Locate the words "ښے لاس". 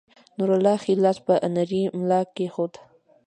0.83-1.17